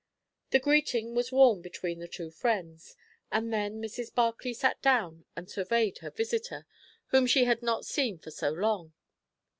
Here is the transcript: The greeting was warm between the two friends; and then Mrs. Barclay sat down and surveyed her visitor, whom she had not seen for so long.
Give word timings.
The 0.49 0.57
greeting 0.59 1.13
was 1.13 1.31
warm 1.31 1.61
between 1.61 1.99
the 1.99 2.07
two 2.07 2.31
friends; 2.31 2.95
and 3.31 3.53
then 3.53 3.79
Mrs. 3.79 4.11
Barclay 4.11 4.51
sat 4.53 4.81
down 4.81 5.25
and 5.35 5.47
surveyed 5.47 5.99
her 5.99 6.09
visitor, 6.09 6.65
whom 7.09 7.27
she 7.27 7.43
had 7.43 7.61
not 7.61 7.85
seen 7.85 8.17
for 8.17 8.31
so 8.31 8.49
long. 8.49 8.93